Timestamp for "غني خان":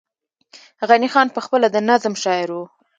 0.87-1.27